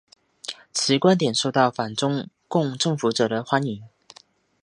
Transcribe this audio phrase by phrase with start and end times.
[0.73, 3.83] 其观点受到反中共政府者的欢迎。